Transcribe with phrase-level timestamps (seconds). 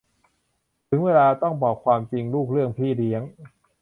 [0.87, 3.21] ถึงเวลาต้องบอกความจริงลูกเรื่องพี่เลี้ยง